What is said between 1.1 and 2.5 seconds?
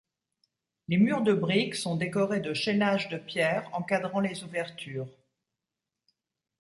de brique sont décorés